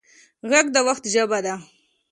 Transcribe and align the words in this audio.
غږ 0.49 0.65
د 0.75 0.77
وخت 0.87 1.03
ژبه 1.13 1.39
ده 1.45 1.53